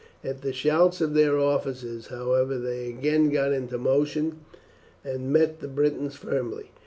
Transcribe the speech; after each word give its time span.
At 0.23 0.41
the 0.41 0.51
shouts 0.51 0.99
of 0.99 1.13
their 1.13 1.37
officers, 1.37 2.07
however, 2.07 2.57
they 2.57 2.87
again 2.89 3.29
got 3.29 3.51
into 3.51 3.77
motion 3.77 4.39
and 5.05 5.31
met 5.31 5.59
the 5.59 5.67
Britons 5.67 6.15
firmly. 6.15 6.71